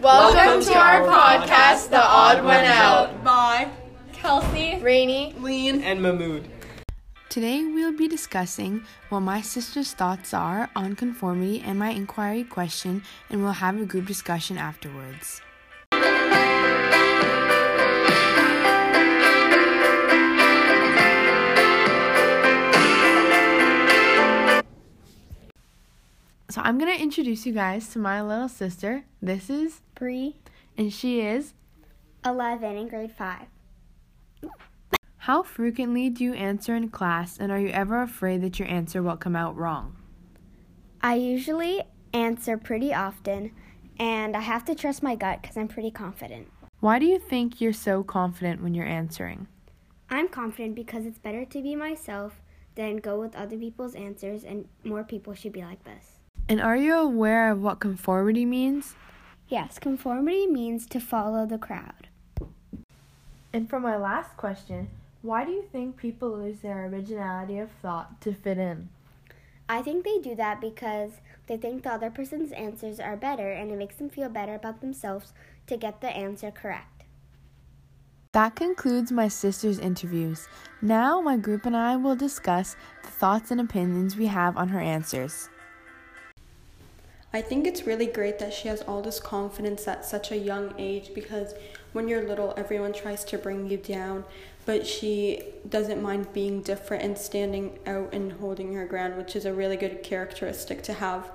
[0.00, 3.70] Welcome, Welcome to, to our podcast, podcast, The Odd One Out, by
[4.12, 6.50] Kelsey, Rainey, Lean, and Mahmood.
[7.30, 13.04] Today we'll be discussing what my sister's thoughts are on conformity and my inquiry question,
[13.30, 15.40] and we'll have a group discussion afterwards.
[26.56, 29.04] So I'm gonna introduce you guys to my little sister.
[29.20, 30.36] This is Bree,
[30.78, 31.52] and she is
[32.24, 33.42] 11 in grade 5.
[35.18, 39.02] How frequently do you answer in class, and are you ever afraid that your answer
[39.02, 39.98] will come out wrong?
[41.02, 41.82] I usually
[42.14, 43.52] answer pretty often,
[43.98, 46.50] and I have to trust my gut because I'm pretty confident.
[46.80, 49.46] Why do you think you're so confident when you're answering?
[50.08, 52.40] I'm confident because it's better to be myself
[52.76, 56.15] than go with other people's answers, and more people should be like this.
[56.48, 58.94] And are you aware of what conformity means?
[59.48, 62.06] Yes, conformity means to follow the crowd.
[63.52, 64.88] And for my last question,
[65.22, 68.90] why do you think people lose their originality of thought to fit in?
[69.68, 71.12] I think they do that because
[71.48, 74.80] they think the other person's answers are better and it makes them feel better about
[74.80, 75.32] themselves
[75.66, 77.02] to get the answer correct.
[78.32, 80.46] That concludes my sister's interviews.
[80.80, 84.80] Now, my group and I will discuss the thoughts and opinions we have on her
[84.80, 85.48] answers.
[87.36, 90.72] I think it's really great that she has all this confidence at such a young
[90.78, 91.52] age because
[91.92, 94.24] when you're little, everyone tries to bring you down,
[94.64, 99.44] but she doesn't mind being different and standing out and holding her ground, which is
[99.44, 101.30] a really good characteristic to have.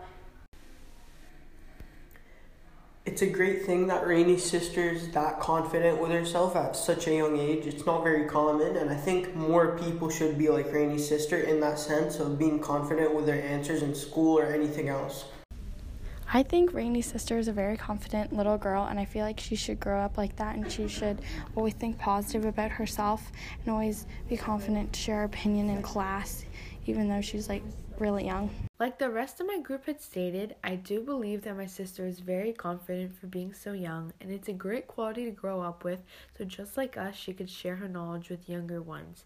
[3.06, 7.14] It's a great thing that Rainey's sister is that confident with herself at such a
[7.14, 7.68] young age.
[7.68, 11.60] It's not very common, and I think more people should be like Rainey's sister in
[11.60, 15.26] that sense of being confident with their answers in school or anything else.
[16.34, 19.58] I think Rainey's sister is a very confident little girl, and I feel like she
[19.58, 21.20] should grow up like that, and she should
[21.58, 26.46] always think positive about herself and always be confident to share her opinion in class,
[26.86, 27.64] even though she's like
[28.00, 28.50] really young.
[28.80, 32.22] Like the rest of my group had stated, I do believe that my sister is
[32.22, 36.00] very confident for being so young, and it's a great quality to grow up with,
[36.38, 39.26] so just like us, she could share her knowledge with younger ones.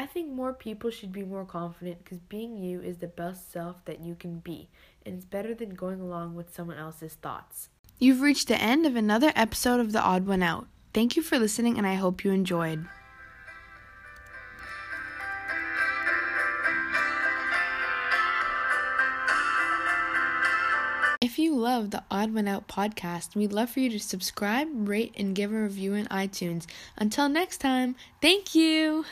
[0.00, 3.84] I think more people should be more confident because being you is the best self
[3.84, 4.70] that you can be,
[5.04, 7.68] and it's better than going along with someone else's thoughts.
[7.98, 10.68] You've reached the end of another episode of The Odd One Out.
[10.94, 12.86] Thank you for listening, and I hope you enjoyed.
[21.20, 25.14] If you love the Odd One Out podcast, we'd love for you to subscribe, rate,
[25.18, 26.64] and give a review in iTunes.
[26.96, 29.04] Until next time, thank you!